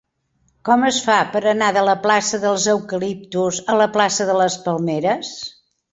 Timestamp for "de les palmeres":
4.31-5.35